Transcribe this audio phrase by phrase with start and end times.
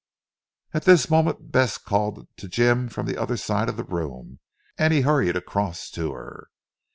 [0.73, 4.39] At this moment Bess called to Jim from the other side of the room
[4.75, 6.47] and he hurried across to her.